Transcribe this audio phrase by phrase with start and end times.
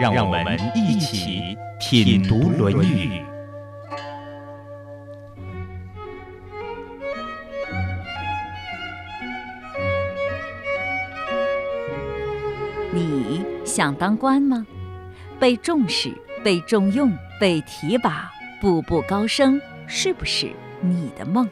[0.00, 3.20] 让我们一起品读《论语》。
[12.94, 14.66] 你想当官吗？
[15.38, 16.10] 被重视、
[16.42, 21.46] 被重用、被提拔、步步高升，是不是你的梦？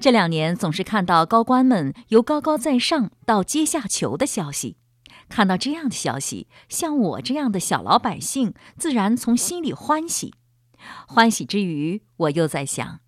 [0.00, 4.78] 这两年总是看到高官们由高高在上到阶下囚的消息。
[5.34, 10.32] 看到这样的消息，像我这样的小老百姓，自然从心里欢喜。
[11.08, 13.00] 欢喜之余，我又在想，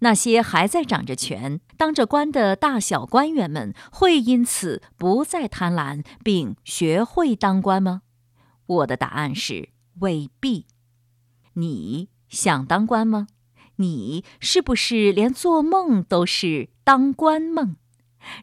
[0.00, 8.02] 那些还在掌着权、当着官的大小官员们，会因此不再贪婪，并学会当官吗？
[8.66, 9.70] 我的答案是
[10.00, 10.66] 未必。
[11.54, 13.28] 你想当官吗？
[13.76, 17.76] 你是不是连做梦都是当官梦？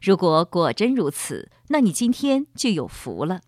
[0.02, 3.40] 如果果真如此，那你今天就有福了，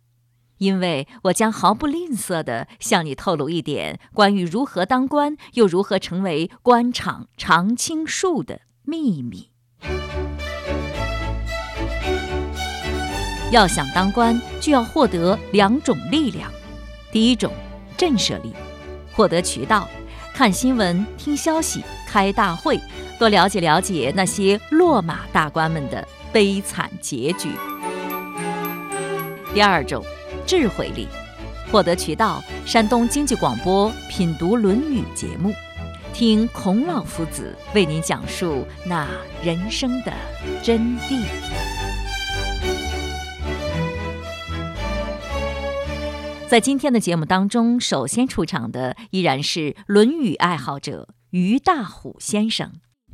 [0.58, 9.50] 因为我将毫不吝啬地向你透露一点关于如何当官，又如何成为官场常青树的秘密。
[13.50, 16.50] 要想当官，就要获得两种力量：
[17.10, 17.52] 第一种，
[17.96, 18.52] 震慑力，
[19.12, 19.88] 获得渠道，
[20.34, 22.78] 看新闻、听消息、开大会，
[23.18, 26.06] 多了解了解那些落马大官们的。
[26.32, 27.48] 悲惨结局。
[29.52, 30.04] 第二种，
[30.46, 31.08] 智慧力，
[31.72, 35.52] 获得渠道：山东经济广播品读《论语》节目，
[36.12, 39.08] 听孔老夫子为您讲述那
[39.42, 40.12] 人生的
[40.62, 41.20] 真谛。
[46.48, 52.70] 在今天的节目当中，首先出场的依然是《论语》爱好者于大虎先生。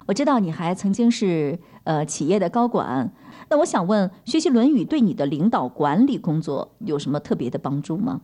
[0.08, 3.12] 我知道你还曾经是呃企业的高管，
[3.48, 8.20] 那我想问，学习《论语》对你的领导管理工作有什么特别的帮助吗？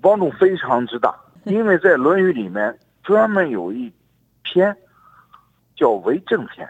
[0.00, 3.92] 帮助非常之大，因为在《论语》里面专门有一
[4.42, 4.76] 篇
[5.74, 6.68] 叫“为政篇”，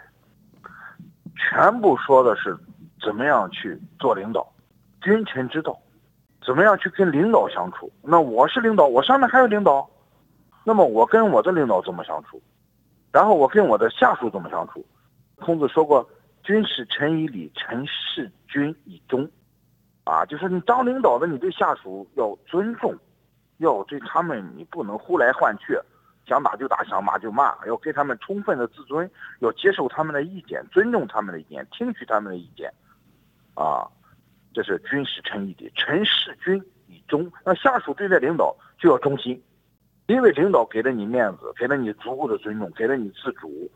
[1.37, 2.57] 全部说的是
[3.03, 4.47] 怎么样去做领导，
[5.01, 5.77] 君臣之道，
[6.43, 7.91] 怎么样去跟领导相处。
[8.01, 9.87] 那我是领导，我上面还有领导，
[10.63, 12.41] 那么我跟我的领导怎么相处？
[13.11, 14.83] 然后我跟我的下属怎么相处？
[15.35, 16.07] 孔子说过
[16.45, 19.29] ：“君使臣以礼，臣事君以忠。”
[20.05, 22.95] 啊，就是你当领导的，你对下属要尊重，
[23.57, 25.75] 要对他们你不能呼来唤去，
[26.27, 32.71] 想打就打，想骂就骂，要给他们充分的自尊，要接受他们的意见，尊重他们的意见，听取他们的意见。
[33.55, 33.89] 啊，
[34.53, 37.31] 这是君使臣以礼，臣事君以忠。
[37.43, 39.41] 那下属对待领导就要忠心。
[40.05, 43.67] 因为领导给了你面子，给了你足够的尊重，给了你自主，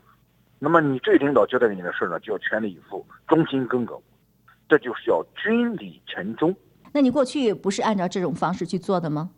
[0.62, 3.98] 那么你对领导交代给你的事呢，就要全力以赴，忠心耿耿，
[4.68, 6.54] 这就是叫君礼臣忠。
[6.92, 9.30] 那你过去不是按照这种方式去做的吗？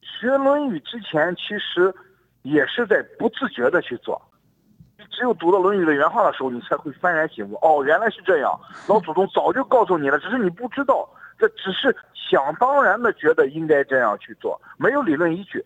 [0.00, 1.92] 学《论语》之前，其实
[2.42, 4.20] 也是在不自觉的去做。
[5.10, 7.54] 只有读到《论语》的原话的时候，你才会幡然醒悟。
[7.56, 8.58] 哦，原来是这样，
[8.88, 11.08] 老祖宗早就告诉你了，只是你不知道。
[11.38, 15.64] 这只是想当然的觉得应该这样去做，没有理论依据。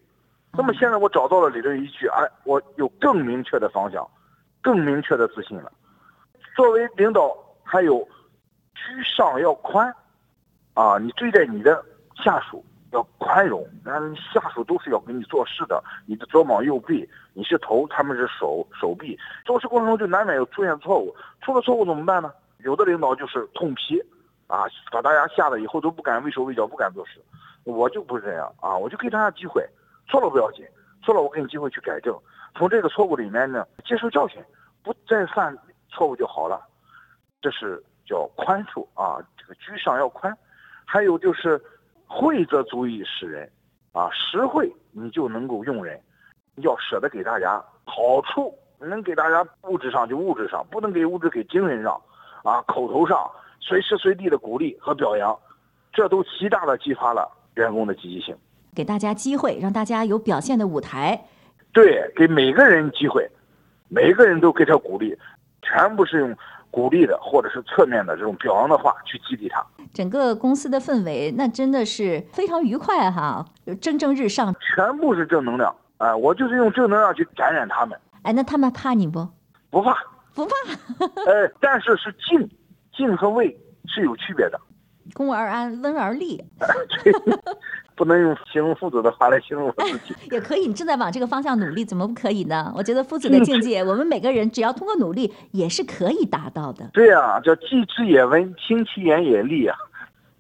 [0.53, 4.07] 那么现在我找到了理论依据，哎，我有更明确的方向，
[4.63, 5.71] 更明确的自信了。
[6.57, 8.09] 作为领导，还有
[8.75, 9.95] 居上要宽，
[10.75, 11.85] 啊，你对待你的
[12.15, 22.33] 下属要宽容，那下属都是要给你做事的，你的左膀右臂，你是头，他们是手手臂，做事过程中就难免有出现错误，出了错误怎么办呢？
[22.59, 24.01] 有的领导就是痛批，
[24.47, 27.21] 啊，把大家吓得以后都不敢畏手畏脚，不敢做事。
[27.65, 29.67] 我就不是这样啊，我就给大家机会。
[30.09, 30.65] 错了不要紧，
[31.03, 32.15] 错了我给你机会去改正。
[32.55, 34.43] 从这个错误里面呢，接受教训，
[34.83, 35.57] 不再犯
[35.89, 36.61] 错误就好了。
[37.41, 40.37] 这是叫宽恕啊，这个居上要宽。
[40.85, 41.61] 还有就是
[42.07, 43.51] 惠则足以使人，
[43.93, 46.01] 啊，实惠你就能够用人，
[46.57, 52.01] 要舍得给大家好处，能给大家物质上就物质上，不能给物质给精神上，
[52.45, 55.37] 啊，口头上随时随地的鼓励和表扬，
[55.93, 58.37] 这都极大的激发了员工的积极性。
[58.75, 61.25] 给大家机会，让大家有表现的舞台。
[61.73, 63.29] 对，给每个人机会，
[63.89, 65.17] 每个人都给他鼓励，
[65.63, 66.37] 全部是用
[66.71, 69.65] 鼓励的或者是侧面的这种表扬的话去激励他。
[69.93, 73.45] 整个公司的氛围，那真的是非常愉快哈，
[73.81, 75.75] 蒸蒸日上，全部是正能量。
[75.99, 77.99] 啊，我就是用正能量去感染他们。
[78.23, 79.27] 哎，那他们怕你不？
[79.71, 79.97] 不怕，
[80.35, 80.53] 不怕。
[81.25, 82.51] 呃，但是是敬，
[82.97, 84.61] 敬和畏是有区别的。
[85.15, 86.43] 恭而安，温而立。
[87.95, 90.15] 不能用形容父子的话来形容我自己。
[90.31, 92.73] 也可以，你正在往这个方向努力，怎么不可以呢？
[92.77, 96.89] 我觉得父子的境界， 我们每个人只要通过努力，也是可以达到的。
[96.93, 99.77] 对啊，叫既知也温，听其言也利啊。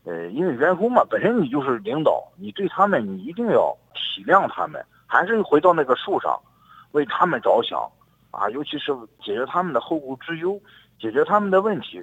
[0.04, 6.37] 呃，因为员工嘛，本身你就是领导，你对他们你一定要体谅他们，还是回到那个树上，
[6.90, 7.78] 为他们着想
[8.32, 10.58] 啊，尤其是解决他们的后顾之忧，
[10.99, 12.02] 解决他们的问题，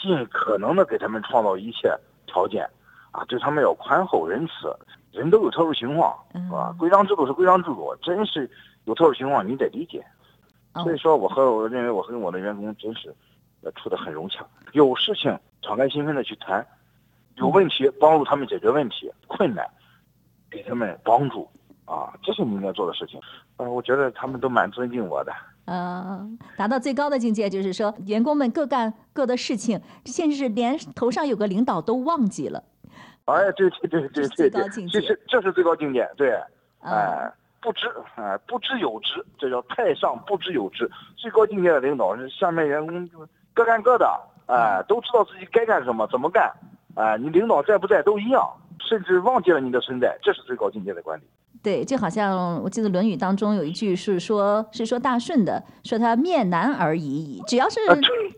[0.00, 1.94] 尽可能的给他们创造一切
[2.26, 2.66] 条件。
[3.14, 4.76] 啊，对他们要宽厚仁慈，
[5.12, 6.74] 人都有特殊情况，是吧？
[6.76, 8.50] 规章制度是规章制度，真是
[8.86, 10.04] 有特殊情况，你得理解。
[10.82, 13.14] 所以说，我和我认为我和我的员工真是，
[13.62, 14.44] 呃，处得很融洽。
[14.72, 16.66] 有事情敞开心扉的去谈，
[17.36, 19.64] 有问题帮助他们解决问题，困难
[20.50, 21.48] 给他们帮助，
[21.84, 23.20] 啊，这是你应该做的事情。
[23.58, 25.32] 呃，我觉得他们都蛮尊敬我的。
[25.66, 32.64] 嗯，达到最高的境界就是说，员工们各干各的事情，甚至是连头上有个领导都忘记了。
[33.26, 36.38] 哎，对对对对对对，这是这是最高境界，对，
[36.80, 37.32] 哎，
[37.62, 40.90] 不知哎不知有之，这叫太上不知有之。
[41.16, 46.52] 最高境界的领导是下面员工就各干各的，哎，都知道自己该干什么，怎么干，
[46.96, 48.46] 哎，你领导在不在都一样，
[48.86, 51.22] 甚至忘记了你的存在，这是最高境界的管理。
[51.62, 57.80] 对，就好像我记得《论语》当中有一句是说，是说大顺的，说他面难而已矣，只要是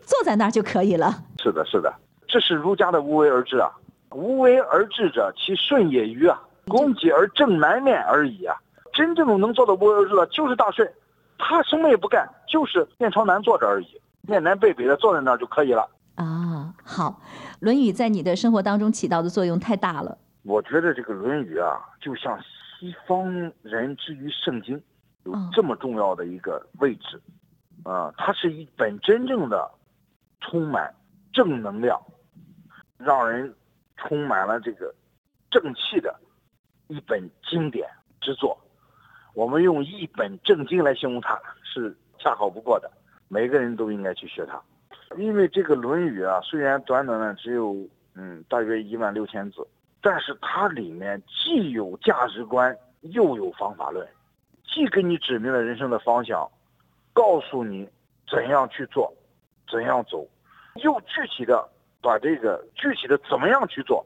[0.05, 1.13] 坐在那儿就可以了。
[1.43, 1.93] 是的，是的，
[2.25, 3.69] 这是儒家的无为而治啊。
[4.11, 6.41] 无为而治者，其顺也与啊。
[6.67, 8.55] 攻己而正南面而已啊。
[8.91, 10.91] 真正能做到无为而治的，就是大顺。
[11.37, 15.87] 他什么也不干，就是面朝南坐着而已，面南背北的坐在那儿就可以了。
[16.15, 17.21] 啊，好，
[17.59, 20.17] 《论语》在你的生活当中起到的作用太大了。
[20.43, 23.31] 我觉得这个《论语》啊，就像西方
[23.61, 24.81] 人之于圣经，
[25.23, 27.21] 有这么重要的一个位置。
[27.83, 29.69] 啊，它是一本真正的
[30.41, 30.93] 充满
[31.31, 32.01] 正能量，
[32.97, 33.53] 让人。
[33.97, 34.93] 充满了这个
[35.49, 36.15] 正气的
[36.87, 37.89] 一本经典
[38.21, 38.57] 之作，
[39.33, 42.89] 我们用一本正经来形容它是恰好不过的。
[43.27, 44.61] 每个人都应该去学它，
[45.17, 47.75] 因为这个《论语》啊，虽然短短的只有
[48.15, 49.67] 嗯大约一万六千字，
[50.01, 54.07] 但是它里面既有价值观，又有方法论，
[54.63, 56.49] 既给你指明了人生的方向，
[57.11, 57.89] 告诉你
[58.29, 59.13] 怎样去做，
[59.69, 60.25] 怎样走，
[60.75, 61.67] 又具体的。
[62.07, 64.01] 把这个具体的怎么样去做，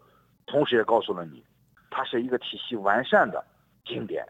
[0.47, 1.43] 同时也告诉了你，
[1.91, 3.45] 它是一个体系完善的
[3.85, 4.25] 经典。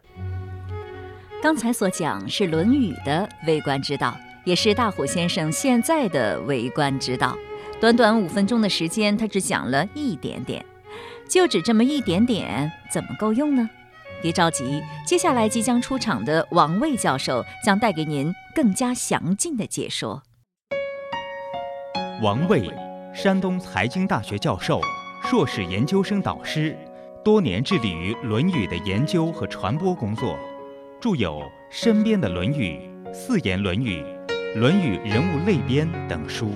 [1.41, 4.13] 刚才所讲是《论语》的为官之道，
[4.43, 7.37] 也是大虎先生现在的为官之道。
[7.79, 10.65] 短短五分钟的时间，他只讲了一点点，
[11.29, 13.69] 就只这么一点点，怎么够用呢？
[14.21, 20.21] 别着急，接下来即将出场的王卫教授将带给您更加详尽的解说。
[22.21, 22.69] 王卫。
[23.13, 24.79] 山东财经大学教授、
[25.21, 26.77] 硕士研究生导师，
[27.25, 30.39] 多年致力于《论语》的研究和传播工作，
[31.01, 32.79] 著有《身边的论语》
[33.13, 34.01] 《四言论语》
[34.57, 36.53] 《论语人物类编》等书。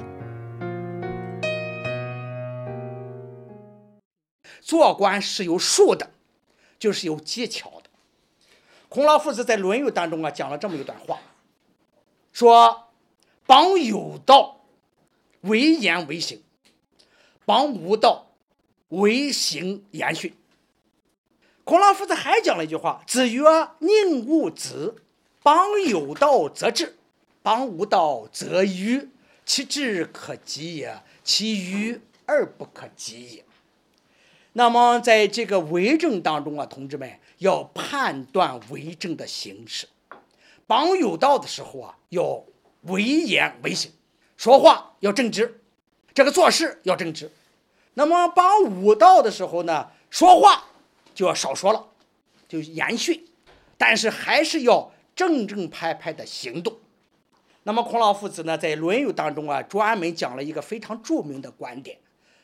[4.62, 6.10] 做官是有术的，
[6.80, 7.90] 就是有技巧的。
[8.88, 11.20] 孔老夫子在《论语》当中啊讲了这么一段话，
[12.32, 12.88] 说
[13.46, 14.62] ：“邦有道，
[15.42, 16.42] 为言为行。”
[17.46, 18.28] 帮无道，
[18.90, 20.36] 为行言训。
[21.64, 23.44] 孔老夫子还讲了一句话：“子曰：
[23.80, 25.02] 宁勿子。
[25.42, 26.98] 邦有道则治，
[27.44, 29.10] 邦无道则愚。
[29.46, 33.46] 其志可及也，其愚而不可及也。”
[34.54, 39.88] 那么，在这个为政当中啊，同志们要判断为政的形式。
[40.66, 42.44] 邦有道的时候啊，要
[42.84, 43.92] 为言为行，
[44.38, 45.62] 说话要正直。
[46.16, 47.30] 这个做事要正直，
[47.96, 50.64] 那么帮武道的时候呢，说话
[51.14, 51.88] 就要少说了，
[52.48, 53.28] 就言训，
[53.78, 56.78] 但是还是要正正派派的行动。
[57.64, 61.98] 那么孔老夫子呢，在《论语》当中啊，专门讲了一个非常著名的观点，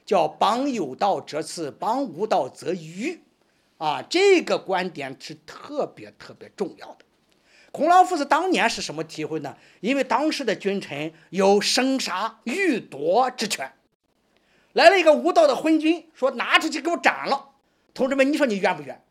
[0.05, 3.21] 叫“帮有道则次，帮无道则愚”。
[3.79, 7.05] 啊，这个观点是特别特别重要的。
[7.71, 9.55] 孔老夫子当年是什么体会呢？
[9.79, 13.71] 因为当时的君臣有生杀予夺之权，
[14.73, 17.49] 来了一个无道的昏君，说拿出去给我斩了。
[17.93, 19.01] 同志们，你说你冤不冤？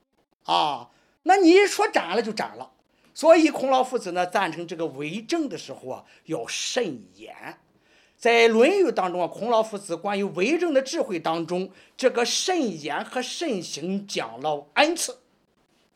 [0.44, 0.90] 啊，
[1.22, 2.70] 那你说斩了就斩了。
[3.14, 7.58] 所以孔老夫子呢赞成这个为政的时候啊要慎言。
[8.16, 15.18] 在《论语》当中啊，孔老夫子关于为政的智慧当中，这个慎言和慎行讲了 n 次。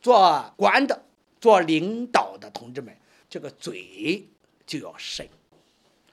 [0.01, 1.04] 做官的。
[1.39, 2.95] 做领导的同志们，
[3.29, 4.27] 这个嘴
[4.65, 5.27] 就要慎，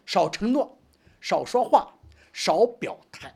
[0.05, 0.79] 少承诺，
[1.21, 1.95] 少说话，
[2.33, 3.35] 少表态。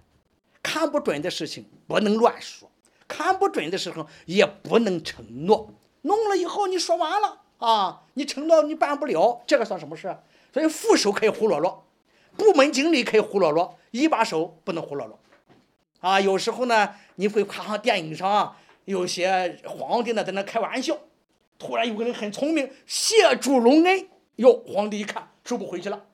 [0.62, 2.68] 看不准的事情不能乱说，
[3.06, 5.70] 看不准的时候也不能承诺。
[6.02, 10.16] 弄了以后你说完了啊，你承诺你办不了，这个算什么事？
[10.52, 11.86] 所以副手可以胡啰啰，
[12.36, 15.18] 部门经理可以胡啰啰，一把手不能胡啰啰。
[16.00, 20.98] 啊，有时候呢，你会看上电影上有些皇帝呢在那开玩笑，
[21.58, 26.04] 突然有个人很聪明，谢主隆恩，哟，皇帝一看收不回去了。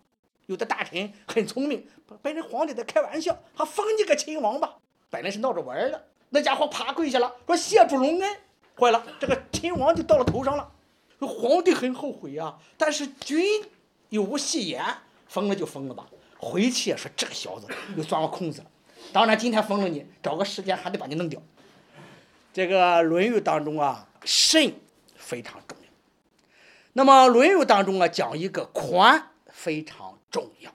[0.47, 1.87] 有的大臣很聪明，
[2.21, 4.77] 本人皇帝在开玩笑，他封你个亲王吧，
[5.09, 8.37] 本来是闹着玩的，那家伙啪跪下了，说谢主隆恩，
[8.79, 10.71] 坏了，这个亲王就到了头上了，
[11.21, 13.65] 皇帝很后悔呀，但是君
[14.09, 14.85] 有无戏言，
[15.29, 16.07] 封了就封了吧，
[16.39, 18.67] 回去也说这个小子又钻我空子了，
[19.13, 21.41] 当然今天封了你，找个时间还得把你弄掉。
[22.53, 24.75] 这个《论语》当中啊，慎
[25.33, 25.89] 非常重要。
[26.93, 30.19] 那么《论语》当中啊，讲一个宽非常。
[30.33, 30.73] 重要，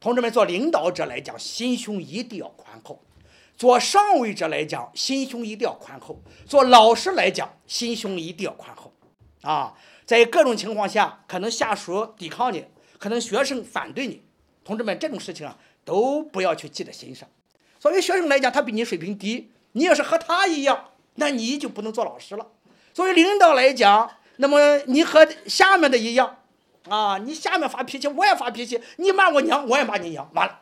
[0.00, 2.96] 同志们，做领导者来讲，心胸一定要宽厚；
[3.58, 6.16] 做上位者来讲，心胸一定要宽厚；
[6.46, 8.90] 做老师来讲，心胸一定要宽厚。
[9.42, 9.74] 啊，
[10.06, 12.64] 在各种情况下，可能下属抵抗你，
[12.98, 14.22] 可能学生反对你，
[14.64, 17.28] 同志们，这种事情啊，都不要去记在心上。
[17.78, 22.46] 作为学生来讲，他比你水平低，你要是和他一样，那你就不能做老师了。
[22.94, 26.38] 作为领导来讲，那么你和下面的一样。
[26.88, 30.30] 啊，你下面发脾气，我也发脾气；你骂我娘，我也骂你娘。
[30.34, 30.60] 完了，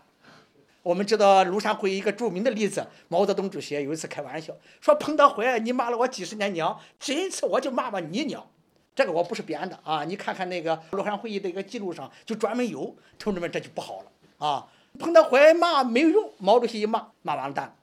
[0.83, 8.49] 我们知道庐山会议一个著名的例子，毛泽东主席有一次开玩笑说：“彭德怀，你骂了我几十年娘，这一次我就骂骂你娘。”
[8.95, 12.97] 这个我不是编的啊，你看看那个庐山会议的一个记录上就专门有。
[13.19, 14.67] 同志们，这就不好了啊！
[14.99, 17.77] 彭德怀骂没有用，毛主席一骂，骂完了蛋。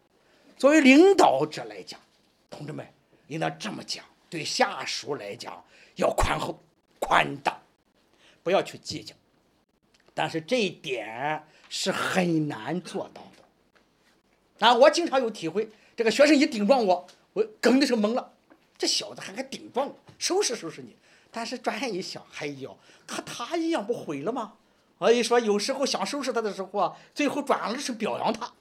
[0.56, 2.00] 作为领导者来讲，
[2.50, 2.88] 同志们
[3.28, 5.64] 应当这么讲：对下属来讲
[5.96, 6.62] 要宽厚、
[7.00, 7.60] 宽大。
[8.42, 9.14] 不要去计较，
[10.14, 14.66] 但是这一点是很难做到的。
[14.66, 18.34] 啊，我经常有体会，这个学生一顶撞我，我梗的是懵了，
[18.78, 20.96] 这小子还敢顶撞我，收拾收拾你。
[21.30, 24.54] 但是转念一想，哎呦，和他一样不毁了吗？
[24.98, 28.52] 所以说，有时候想收拾他的时候啊，最后转而是表扬他。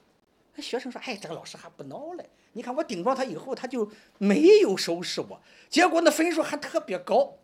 [0.61, 7.35] 学生说：“哎，这个老师还不孬嘞，你看我顶撞他以后，他就没有收拾我，结果那分数还特别高。”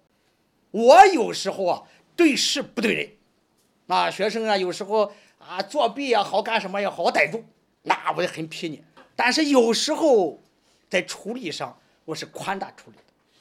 [0.71, 1.83] 我有时候啊。
[2.17, 3.09] 对事不对人，
[3.87, 7.43] 啊，学生啊，有时候啊作弊也好，干什么也好，我逮住，
[7.81, 8.81] 那我也很批你。
[9.17, 10.39] 但是有时候
[10.89, 12.95] 在处理上，我是宽大处理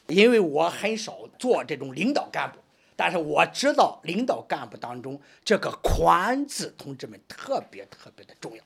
[0.09, 2.59] 的，因为我很少做这种领导干部。
[2.97, 8.65] 但是我知道领导干部当中这个宽字，同志们特别特别的重要。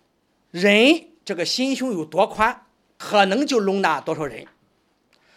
[0.50, 2.64] 人这个心胸有多宽，
[2.96, 4.46] 可能就容纳多少人。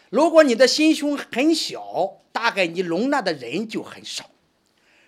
[0.10, 4.30] 如果你的心胸很小，大概你容纳的人就很少。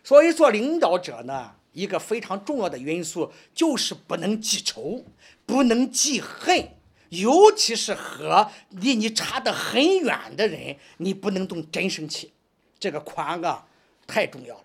[0.04, 5.06] 所以，做领导者呢，一个非常重要的因素就是不能记仇，
[5.46, 6.70] 不能记恨，
[7.10, 12.34] 尤其是和离你差得很远的人，你不能动真生气。
[12.78, 13.66] 这个宽啊，
[14.06, 14.62] 太重要了。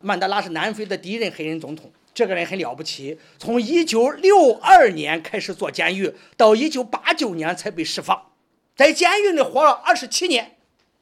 [0.00, 8.30] 曼德拉是南非的第一任黑人总统，这个人很了不起，从1962年开始做监狱，到1989年才被释放，
[8.76, 10.52] 在监狱里活了27年。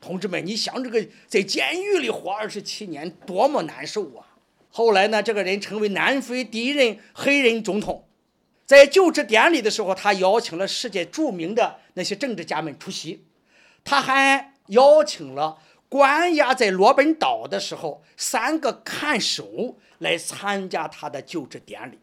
[0.00, 4.26] 同志们，你想这个在监狱里活二十七年多么难受啊！
[4.68, 8.08] 后来呢，这个人成为南非第一任黑人总统，
[8.66, 13.26] 在就职典礼的时候，他邀请了世界著名的那些政治家们出席，
[13.84, 15.58] 他还邀请了
[15.92, 21.98] 关押在罗本岛的时候三个看守来参加他的就职典礼，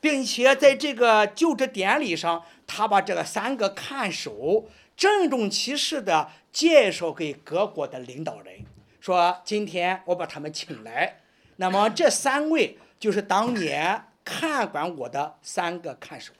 [0.00, 6.32] 并且在这个就职典礼上，他把这个三个看守郑重其事的。
[6.52, 8.64] 介绍给各国的领导人，
[9.00, 11.20] 说今天我把他们请来，
[11.58, 16.32] 那么这三位就是当年看管我的三个看守，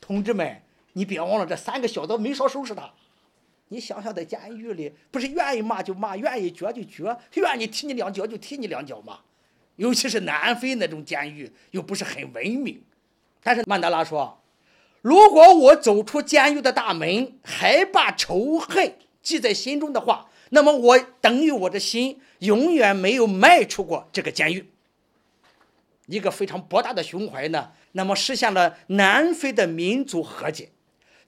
[0.00, 0.62] 同志们，
[0.94, 2.90] 你别忘了这三个小子没少收拾他。
[3.74, 9.18] 你想想，在监狱里，不是愿意骂就骂，愿意撅就撅，愿意踢你两脚就踢你两脚嘛。
[9.74, 12.80] 尤其是南非那种监狱，又不是很文明。
[13.42, 14.40] 但是曼德拉说，
[15.02, 18.94] 如果我走出监狱的大门，还把仇恨。
[19.20, 24.70] 记在心中的话，那么我等于我的心永远没有迈出过这个监狱。
[26.06, 30.68] 一个非常博大的胸怀呢，那么实现了南非的民族和解，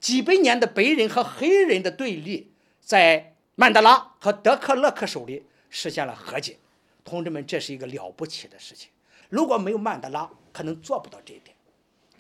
[0.00, 6.56] 几百年的白人和黑人的对立，在曼德拉和德克勒克手里实现了和解。
[7.04, 8.90] 同志们，这是一个了不起的事情。
[9.28, 11.56] 如果没有曼德拉，可能做不到这一点。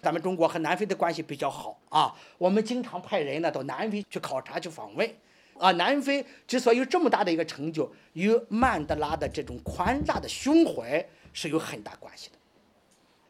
[0.02, 5.08] 咱们中国和南非的关系比较好啊，我们经常派人呢到南非去考察去访问。
[5.58, 12.36] 啊，南非之所以有这么大的一个成就，与曼德拉的这种宽大的胸怀是有很大关系的。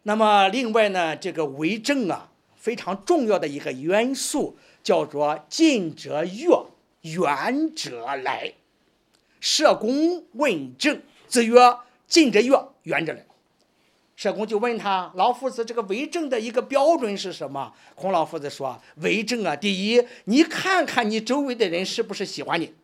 [0.03, 2.31] 那么，另外呢，这个为政啊，
[2.67, 6.67] 非常重要的一个元素叫做“近者悦，
[7.03, 8.55] 远者来”。
[9.39, 11.55] 社公问政，子曰
[12.09, 13.25] ：“近者悦，远者来。”
[14.17, 22.75] 社公就问他：“老夫子，这个为政的一个标准是什么？”孔老夫子说：“为政啊，第一，你看看你周围的人是不是喜欢你。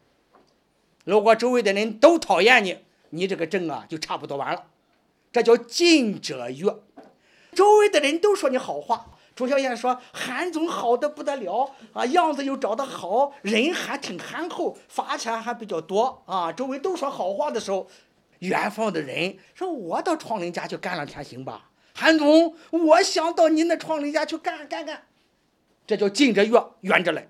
[1.05, 2.79] 如果周围的人都讨厌你，
[3.11, 4.65] 你这个政啊就差不多完了。
[5.33, 6.73] 这叫近者悦。
[7.53, 9.09] 周围的人都说你好话。
[9.35, 16.53] 朱小燕说：“韩总好的不得了啊，样子又长得好，人还挺憨厚，发钱还比较多啊。
[16.53, 17.89] 周围都说好话的时候。”
[18.41, 25.05] 远方的人说：“我到创林家去干两天行吧？”韩总，我想到您的创林家去干干干，
[25.87, 27.29] 这叫近者悦，远者来。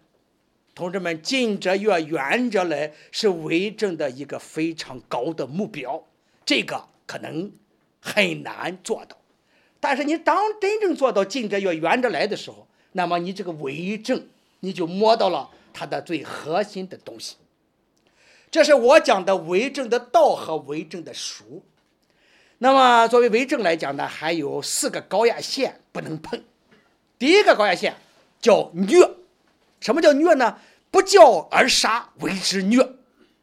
[0.74, 6.02] 同志们，近者悦，远者来是为政的一个非常高的目标，
[6.46, 7.52] 这个可能
[8.00, 9.16] 很难做到。
[9.82, 14.28] 但是你当真正做到近者悦，远者来的时候，那么你这个为政，
[14.60, 17.34] 你就摸到了它的最核心的东西。
[18.48, 21.64] 这是我讲的为政的道和为政的术。
[22.58, 26.44] 那么，作为为政来讲呢，还有四个高压线不能碰。
[27.18, 27.96] 第一个高压线
[28.40, 29.10] 叫虐，
[29.80, 30.58] 什么叫虐呢？
[30.92, 32.88] 不教而杀为之虐，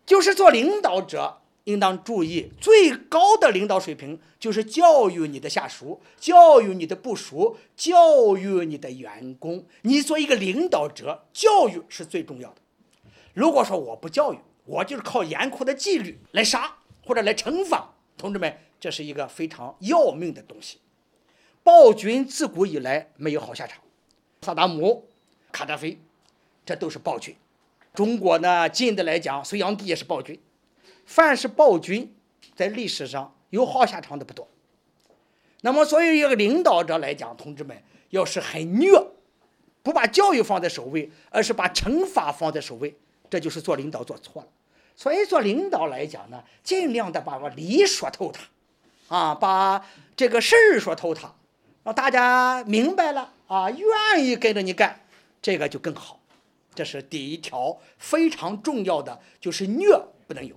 [0.06, 1.39] 就是做领导者
[1.70, 9.64] 应当注意，最高的领导水平就是教育你的下属，教育你的部属，教育你的员工。
[9.84, 12.56] 你做一个领导者，教育是最重要的。
[13.36, 20.80] 如果说我不教育，我就是靠严酷的纪律来杀或者来惩罚，同志们，这是一个非常要命的东西。
[21.62, 23.80] 暴君自古以来没有好下场，
[24.42, 25.08] 萨达姆、
[25.52, 26.00] 卡扎菲，
[26.66, 27.36] 这都是暴君。
[27.94, 30.40] 中国呢，近的来讲，隋炀帝也是暴君。
[31.10, 32.16] 凡是暴君，
[32.56, 34.48] 在历史上有好下场的不多。
[35.62, 38.92] 那么，作为一个领导者来讲，同志们，要是很虐，
[39.82, 42.96] 不把教育放在首位，而是把惩罚放在首位，
[43.28, 44.48] 这就是做领导做错了。
[44.96, 49.84] 所以做领导来讲呢，尽量的把我理说透它，啊，把
[50.16, 51.34] 这个事儿说透它，
[51.84, 55.02] 让大家明白了啊，愿意跟着你干，
[55.42, 56.20] 这个就更好。
[56.76, 60.56] 这是第一条非常重要的，就是虐不能有；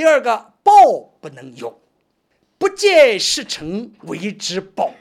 [0.00, 0.72] 第二个报
[1.20, 1.78] 不能有，
[2.56, 4.94] 不见事成为之报。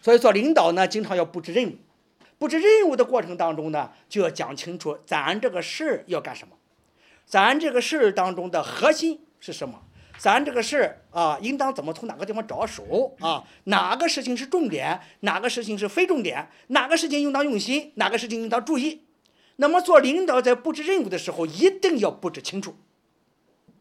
[0.00, 1.74] 所以做领导呢，经常要布置任务，
[2.38, 6.54] 布置任务的过程当中呢，就要讲清楚咱这个事儿要干什么。
[7.24, 9.82] 咱这个事儿当中的核心是什么？
[10.16, 13.42] 咱这个事儿啊，应当怎么从哪个地方着手啊？
[13.64, 15.00] 哪个事情是重点？
[15.22, 16.48] 哪个事情是非重点？
[16.68, 17.90] 哪个事情应当用心？
[17.96, 19.02] 哪个事情应当注意？
[19.56, 22.76] 那么做领导在布置任务的时候，一定要布置清楚，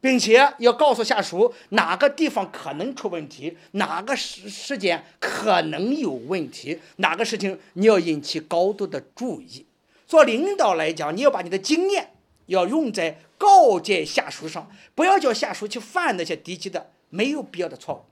[0.05, 9.65] 并且要告诉下属哪个地方可能出问题，哪个时时间可能有问题，哪个事情你要引起高度的注意。
[10.05, 12.11] 做领导来讲，你要把你的经验
[12.45, 13.17] 要用在。
[13.37, 18.05] 告诫下属上，不要叫下属去犯那些低级的、没有必要的错误。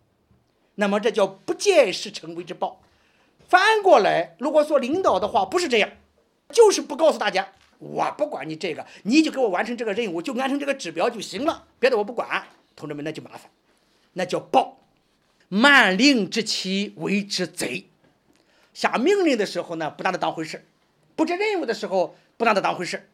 [0.75, 2.82] 那么这叫不见事成为之报。
[3.47, 5.89] 反过来，如果做领导的话，不是这样，
[6.49, 12.47] 就是不告诉大家，我不管你这个，你就给我完成这个任务，就完成这个指标就行了，别的我不管。
[12.75, 13.51] 同志们，那就麻烦，
[14.13, 14.79] 那叫暴。
[15.47, 17.88] 慢令之期为之贼。
[18.73, 20.57] 下命令的时候呢，不拿它当回事；
[21.15, 23.09] 布置任务的时候，不拿它当回事。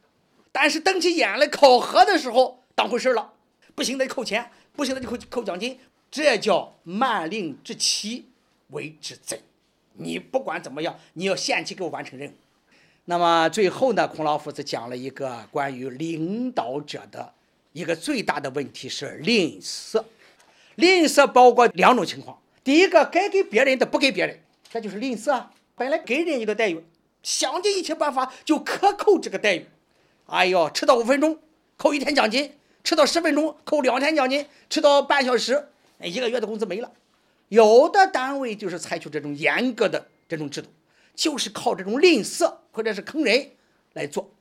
[0.52, 3.34] 但是瞪起眼来考核的时候，当回事了，
[3.76, 5.78] 不行的就扣钱，不行的就扣扣奖金，
[6.10, 8.30] 这叫慢令之期
[8.70, 9.42] 为之贼。
[9.94, 12.34] 你不管怎么样，你要限期给我完成任务。
[13.10, 17.34] 那么最后呢，孔老夫子讲了一个关于领导者的
[17.74, 20.04] 一个最大的问题是吝啬。
[20.76, 25.52] 吝啬包括两种情况，第一个该给别人的不给别人，这就是吝啬啊。
[25.76, 26.86] 本来给人一个待遇，
[27.24, 29.66] 想尽一切办法就克扣这个待遇。
[30.28, 31.40] 哎呦，迟到五分钟
[31.78, 35.70] 扣一天奖金，迟到十分钟扣两天奖金，迟到半小时，
[36.04, 36.92] 一个月的工资没了。
[37.48, 40.68] 有的单位就是采取这种严格的这种制度，
[41.16, 43.52] 就是靠这种吝啬或者是坑人
[43.92, 44.32] 来做。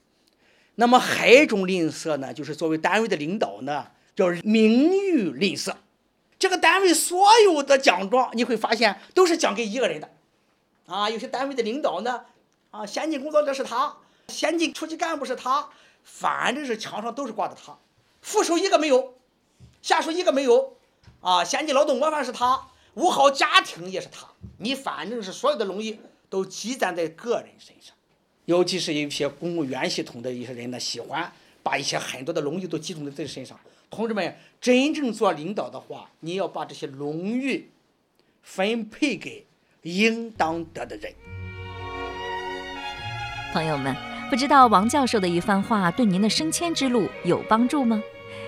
[0.77, 5.74] 那么还有一种吝啬呢，就是作为单位的领导呢，叫名誉吝啬。
[6.38, 10.09] 这个单位所有的奖状你会发现都是奖给一个人的，
[10.87, 12.27] 啊，有些单位的领导呢，
[12.70, 13.96] 啊，先进工作者是他。
[14.29, 15.70] 先进初级干部是他，
[16.05, 17.77] 反正是墙上都是挂的他，
[18.22, 19.14] 副手一个没有，
[19.83, 20.77] 下属一个没有，
[21.20, 25.98] 啊，先进劳动模范是他，五好家庭也是他，你反正是所有的荣誉
[26.29, 27.96] 都积攒在个人身上，
[28.49, 31.31] 尤其是一些公务员系统的一些人呢，喜欢
[31.63, 33.61] 把一些很多的荣誉都集中在自己身上。
[33.91, 37.69] 同志们，真正做领导的话，你要把这些荣誉
[38.43, 39.45] 分配给
[39.83, 41.13] 应当得的人。
[43.53, 43.95] 朋友们，
[44.31, 48.03] 不知道王教授的一番话对您的升迁之路有帮助吗？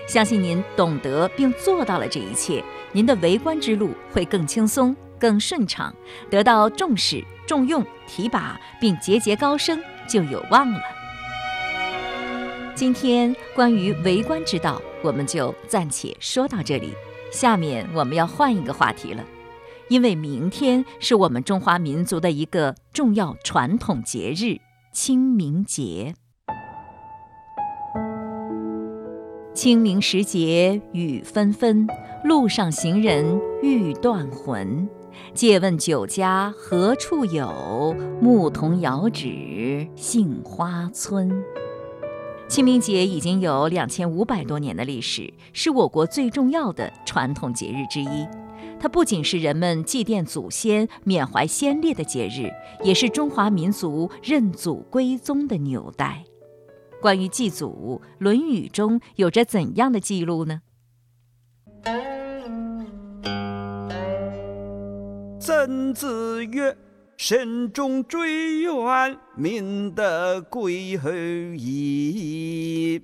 [0.07, 5.95] 相信您懂得并做到了这一切，您的为官之路会更轻松、更顺畅，
[6.27, 9.79] 得到重视、重用、提拔，并节节高升，
[10.11, 10.79] 就有望了。
[12.75, 16.93] 今天关于为官之道，我们就暂且说到这里。
[17.31, 19.23] 下面我们要换一个话题了，
[19.87, 24.59] 因为明天是我们中华民族的一个重要传统节日——
[24.91, 26.13] 清明节。
[29.53, 31.87] 清明时节雨纷纷，
[32.23, 34.89] 路上行人欲断魂。
[35.33, 37.95] 借问酒家何处有？
[38.21, 41.43] 牧童遥指杏花村。
[42.47, 48.27] 清明节已经有两千五百多年的历史，是我国最重要的传统节日之一。
[48.77, 52.51] 它不仅是人们祭奠祖先、缅怀先烈的节日，
[52.83, 56.25] 也是中华民族认祖归宗的纽带。
[56.99, 60.61] 关于祭祖，《论语》中有着怎样的记录呢？
[65.43, 66.77] 曾子曰
[67.17, 71.09] ：“慎终追远，民德归后
[71.57, 73.01] 矣。”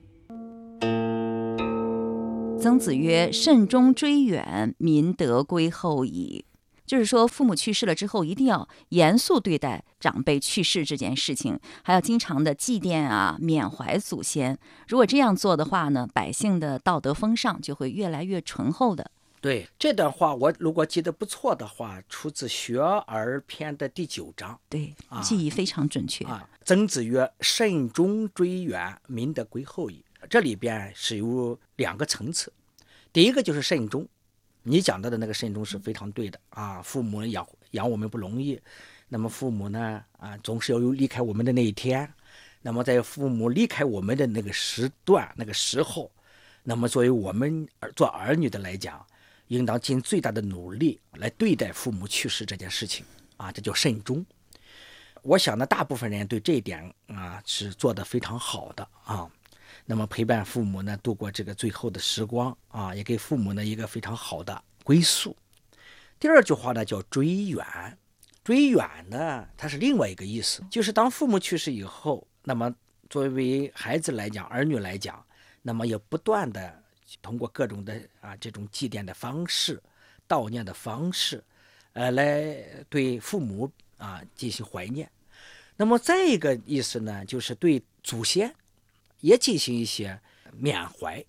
[2.61, 6.45] 曾子曰：“慎终追远，民德归后矣。”
[6.85, 14.55] 就是说，父母去世了之后，一定要严肃对待长辈去世这件事情，还要经常的祭奠啊，缅怀祖先。
[14.87, 19.09] 如果这样做的话呢，百姓的道德风尚就会越来越醇厚的。
[19.39, 24.59] 对这段话，我如果记得不错的话，出自《学而篇》的第九章。
[24.67, 26.25] 对，记忆非常准确。
[26.25, 32.51] 啊，曾子曰：“慎终追远，民德归后矣。”这里边是有两个层次，
[33.13, 34.07] 第一个就是慎终。
[34.63, 36.81] 你讲到的那个慎终是非常对的啊！
[36.81, 38.59] 父母养养我们不容易，
[39.07, 42.11] 那么父母呢啊，总是要有离开我们的那一天。
[42.63, 46.11] 那么在父母离开我们的那个时段、那个时候，
[46.63, 49.05] 那么作为我们做儿女的来讲，
[49.47, 53.05] 应当尽最大的努力来对待父母去世这件事情
[53.37, 54.25] 啊，这叫慎终。
[55.23, 59.29] 我想呢，大部分人对这一点啊是做得非常好的啊。
[59.85, 65.35] 那么陪伴父母呢，度过这个最后的时光啊，也给父母呢一个非常好的归宿。
[66.19, 67.65] 第二句话呢叫追远，
[68.43, 72.73] 追远呢它是另外一个意思，就是当父母去世以后，那么
[73.09, 75.23] 作为孩子来讲，儿女来讲，
[75.61, 76.83] 那么也不断的
[77.21, 79.81] 通过各种的啊这种祭奠的方式、
[80.27, 81.43] 悼念的方式，
[81.93, 82.55] 呃，来
[82.89, 85.09] 对父母啊进行怀念。
[85.75, 88.53] 那么再一个意思呢，就是对祖先。
[89.19, 90.21] 也进行一些
[90.55, 91.25] 缅怀。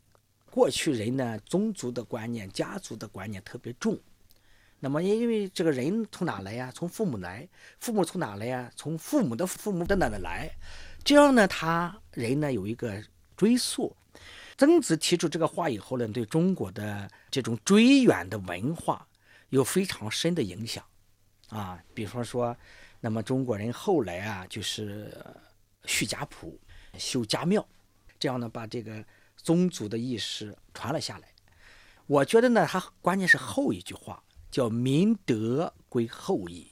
[0.50, 3.98] 过去人呢，宗族的观念、家族的观念特别重。
[4.78, 6.70] 那么，因为这个人从哪来呀？
[6.74, 7.48] 从父母来。
[7.80, 8.70] 父母从哪来呀？
[8.76, 10.50] 从父母的父母的哪里来。
[11.02, 13.02] 这样呢，他人呢有一个
[13.38, 13.96] 追溯。
[14.58, 19.06] 曾子提出这个话以后呢，对中国的这种追远的文化
[19.50, 20.84] 有非常深的影响。
[21.48, 22.54] 啊，比方说，
[23.00, 25.16] 那么中国人后来啊，就是
[25.84, 26.60] 续家谱、
[26.98, 27.64] 修家庙。
[28.18, 29.02] 这样呢，把这个
[29.36, 31.28] 宗族的意识传了下来。
[32.08, 36.68] 我觉得呢，他关键是后一句话叫“民德归后矣”。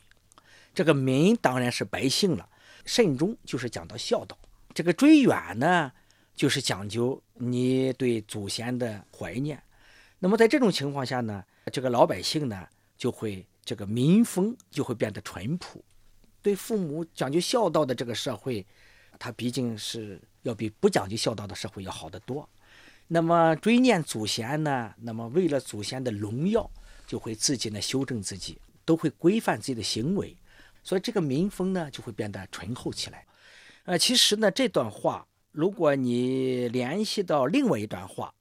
[0.74, 2.48] 这个“民”当然是百姓了
[2.84, 4.36] ，“慎终”就是讲到孝道。
[4.74, 5.92] 这个“追远”呢，
[6.34, 9.62] 就是讲究你对祖先的怀念。
[10.18, 15.84] 那么在这种情况下呢，这个老百姓呢，就会这个民风就会变得淳朴。
[16.42, 18.66] 对父母讲究孝道的这个社会，
[19.18, 20.20] 它毕竟是。
[20.42, 22.48] 要比不讲究孝道的社会要好得多。
[23.08, 24.94] 那么追念祖先呢？
[24.96, 26.70] 那么为了祖先的荣耀，
[27.04, 30.36] 就会自己呢修正自己，都会规范自己的行为，
[30.84, 33.26] 所以这个民风呢就会变得醇厚起来。
[33.86, 38.34] 呃，其实呢这段话，如果你联系到另外一段话，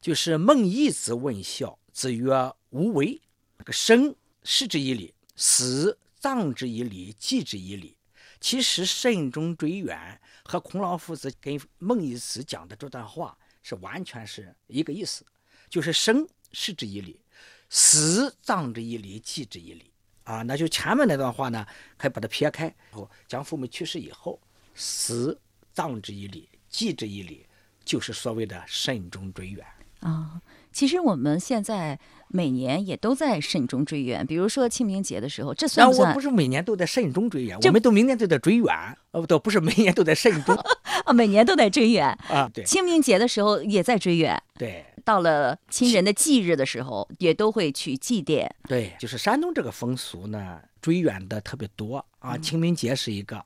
[0.00, 2.32] 就是孟懿子问孝，子曰
[2.72, 3.20] ：“无为。
[3.58, 7.94] 这个生视之以礼，死葬之以礼，祭之以礼。
[8.40, 15.22] 其实慎终追远。”和孔老夫子跟孟懿子讲的这段话是完全是一个意思，
[15.68, 17.20] 就是生视之以礼，
[17.68, 20.40] 死葬之以礼，祭之以礼啊。
[20.40, 21.66] 那就前面那段话呢，
[21.98, 24.40] 可以把它撇开，后讲父母去世以后，
[24.74, 25.38] 死
[25.72, 27.46] 葬之以礼，祭之以礼，
[27.84, 29.64] 就是所谓的慎终追远。
[30.00, 30.40] 啊。
[30.72, 38.66] 其实我们现在每年也都在慎终追远，比如说清明节的时候，这算不算我不是每年都在慎终追远，我们都明年都在追远，
[39.12, 40.52] 哦，都不是每年都在慎终
[41.06, 41.12] 啊？
[41.12, 42.50] 每年都在追远，啊。
[42.52, 48.50] 对清明节的时候也在追远，对到了亲人的忌日的时候，也都会去祭奠。
[48.66, 52.36] 对，就是山东这个风俗呢，追远的特别多啊。
[52.38, 53.40] 清明节是一个，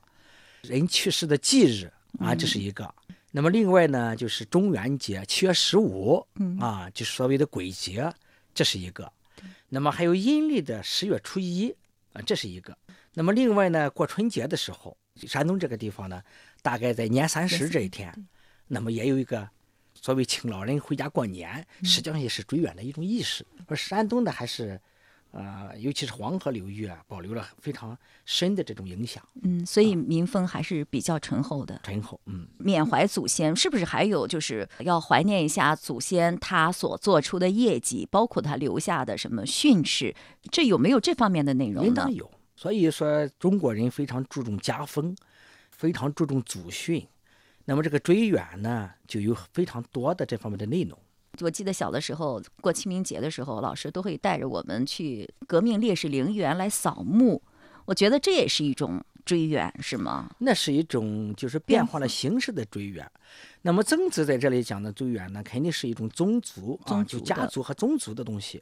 [0.63, 2.91] 人去世的忌日啊，这是一个。
[3.31, 6.25] 那么另外呢，就是中元节，七月十五
[6.59, 8.11] 啊，就是所谓的鬼节，
[8.53, 9.11] 这是一个。
[9.69, 11.69] 那么还有阴历的十月初一
[12.13, 12.75] 啊，这是一个。
[13.13, 16.21] 那么另外呢，过春节的时候，山东这个地方呢，
[16.63, 18.11] 大概在年三十这一天，
[18.67, 19.47] 那么也有一个
[19.93, 23.45] 所谓请老人回家过年，实际上也是追远的一种意识。
[23.67, 24.81] 而山东呢，还是，
[25.31, 31.79] 呃，尤其是黄河流域啊，保留了非常深的这种影响，嗯，所以民风还是比较醇厚的。
[31.83, 32.19] 醇厚。
[32.25, 40.15] 嗯，缅怀祖先，是不是还有就是要怀念一下祖先他所做出的业绩，包括他留下的什么训斥？
[40.51, 42.11] 这有没有这方面的内容呢应当？
[42.11, 42.29] 有。
[42.55, 45.15] 所以说，中国人非常注重家风，
[45.71, 47.07] 非常注重祖训。
[47.65, 50.97] 那么这个追远呢，就有非常多的这方面的内容。
[51.41, 57.41] 我记得小的时候过清明节的时候，老师都会带着我们去革命烈士陵园来扫墓。
[57.85, 60.29] 我觉得这也是一种追远，是吗？
[60.39, 63.09] 那是一种就是变化了形式的追远。
[63.61, 68.61] 那么曾子在这里讲的追远呢，肯定是一种宗族啊，族就家族和宗族的东西。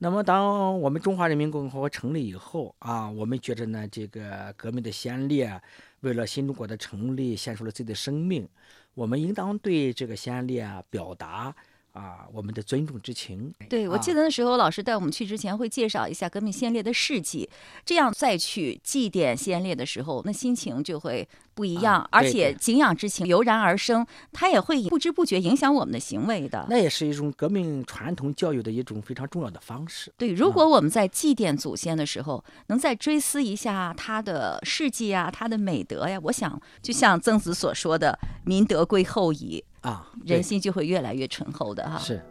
[0.00, 5.60] 那么，当我们中华人民共和国成立以后啊，我们觉着呢，这个革命的先烈
[6.00, 8.48] 为了新中国的成立，献出了自己的生命，
[8.94, 11.52] 我们应当对这个先烈啊表达
[11.98, 13.52] 啊我们的尊重之情。
[13.68, 17.48] 对，我啊记得那时候老师带我们去之前会介绍一下革命先烈的事迹，
[17.84, 26.64] 这样再去祭奠先烈的时候，那心情就会不一样，而且对敬仰之情油然而生，它也会不知不觉影响我们的行为的。
[26.70, 30.12] 那也是一种革命传统教育的一种非常重要的方式。
[30.16, 41.98] 对，如果我们在祭奠祖先的时候，能再追思一下他的事迹啊，他的美德呀，我想就像曾子所说的“民德归后矣啊，”，人对心就会越来越醇厚的哈。
[41.98, 42.22] 是。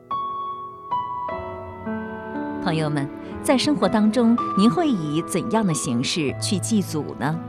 [2.63, 3.09] 朋友们，
[3.41, 7.39] 在生活当中，您会以怎样的形式去祭祖呢？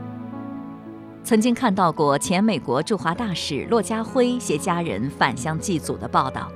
[1.21, 6.49] 曾经看到过前美国驻华大使骆家辉携家人返乡祭祖的报道，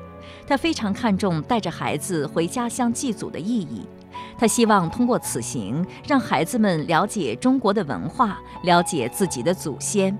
[0.47, 3.85] 他非常看重带着孩子回家乡祭祖的意义。
[4.37, 10.17] 他希望通过此行，让孩子们了解中国的文化，了解自己的祖先。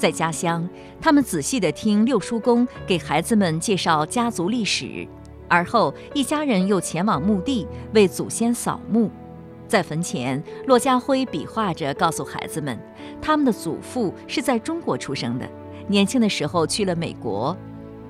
[0.00, 0.66] 在家乡，
[0.98, 5.06] 他们仔细地听六叔公给孩子们介绍家族历史，
[5.46, 9.10] 而后一家人又前往墓地为祖先扫墓。
[9.68, 12.76] 在坟前，骆家辉比划着告诉孩子们，
[13.20, 15.46] 他们的祖父是在中国出生的，
[15.86, 17.54] 年轻的时候去了美国。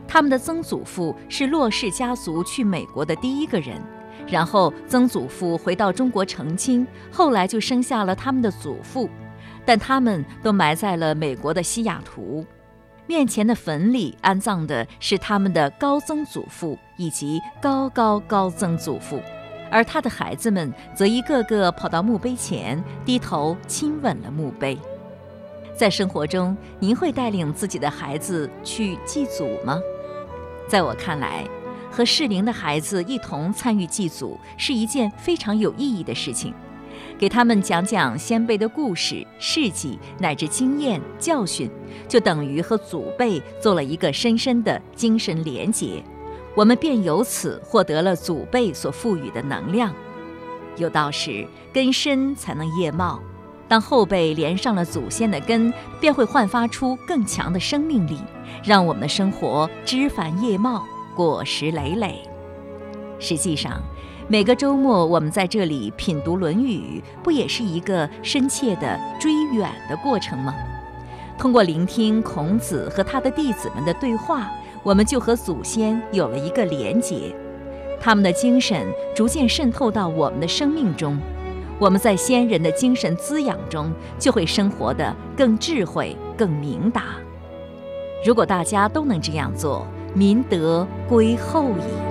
[0.06, 3.76] 他们的曾祖父是骆氏家族去美国的第一个人，
[4.28, 9.10] 然后曾祖父回到中国成亲，后来就生下了他们的祖父，
[9.64, 12.44] 但他们都埋在了美国的西雅图。
[13.06, 19.20] 面前的坟里安葬的是他们的高曾祖父以及高高高曾祖父，
[19.68, 24.78] 而他的孩子们则一个个跑到墓碑前，低头亲吻了墓碑。
[25.74, 29.80] 在生活中，您会带领自己的孩子去祭祖吗？
[30.68, 31.44] 在我看来，
[31.90, 36.54] 和适龄的孩子一同参与祭祖是一件非常有意义的事情。
[37.20, 41.70] 给他们讲讲先辈的故事、事迹乃至经验、教训，
[42.08, 46.02] 就等于和祖辈做了一个深深的精神连结，
[46.56, 49.94] 我们便由此获得了祖辈所赋予的能量。
[50.78, 53.20] 有道是根深才能叶茂，
[53.68, 58.16] 当后辈连上了祖先的根，便会焕发出更强的生命力，
[58.64, 62.22] 让我们的生活枝繁叶茂、果实累累。
[63.18, 63.78] 实际上，
[64.30, 70.54] 每个周末我们在这里品读《论语》，不也是一个深切的追远的过程吗？
[71.36, 74.48] 通过聆听孔子和他的弟子们的对话，
[74.84, 77.34] 我们就和祖先有了一个连结，
[78.00, 81.18] 他们的精神逐渐渗透到我们的生命中，
[81.80, 87.16] 我们在先人的精神滋养中，就会生活得更智慧、更明达。
[88.24, 92.09] 如果大家都能这样做，民德归厚矣。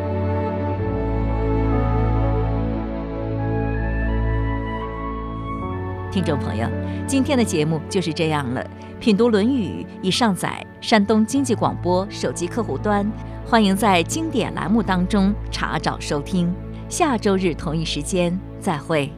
[6.12, 6.68] 听众朋友，
[7.06, 8.66] 今天的节目就是这样了。
[9.00, 13.10] 品读《论语》已上载山东经济广播手机客户端，
[13.46, 16.52] 欢迎在经典栏目当中查找收听。
[16.90, 19.12] 下周日同一时间再会。